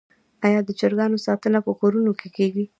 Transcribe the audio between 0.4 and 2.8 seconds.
آیا د چرګانو ساتنه په کورونو کې کیږي؟